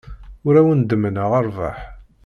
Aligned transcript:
Ur 0.47 0.53
awen-ḍemmneɣ 0.59 1.31
rrbeḥ. 1.47 1.79